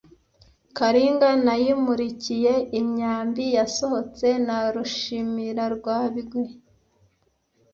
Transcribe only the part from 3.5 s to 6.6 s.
yasohotse, na Rushimirwabigwi